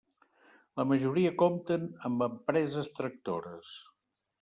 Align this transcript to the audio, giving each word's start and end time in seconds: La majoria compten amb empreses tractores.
La 0.81 0.85
majoria 0.93 1.33
compten 1.43 1.87
amb 2.11 2.27
empreses 2.31 2.95
tractores. 3.01 3.81